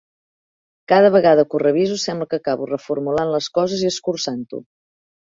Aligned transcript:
Cada 0.91 1.11
vegada 1.15 1.43
que 1.51 1.55
ho 1.59 1.61
reviso 1.63 1.97
sembla 2.03 2.29
que 2.31 2.39
acabo 2.41 2.69
reformulant 2.71 3.35
les 3.35 3.51
coses 3.59 3.85
i 3.85 3.91
escurçant-ho. 3.91 4.65